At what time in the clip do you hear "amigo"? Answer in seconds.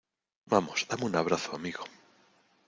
1.53-1.83